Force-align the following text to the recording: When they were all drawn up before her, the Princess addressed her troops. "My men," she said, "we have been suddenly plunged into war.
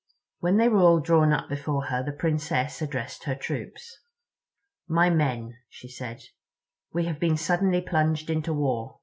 When 0.39 0.57
they 0.57 0.67
were 0.67 0.79
all 0.81 0.99
drawn 0.99 1.31
up 1.31 1.47
before 1.47 1.85
her, 1.89 2.01
the 2.03 2.11
Princess 2.11 2.81
addressed 2.81 3.25
her 3.25 3.35
troops. 3.35 3.99
"My 4.87 5.11
men," 5.11 5.57
she 5.69 5.87
said, 5.89 6.23
"we 6.91 7.05
have 7.05 7.19
been 7.19 7.37
suddenly 7.37 7.81
plunged 7.81 8.27
into 8.27 8.51
war. 8.51 8.97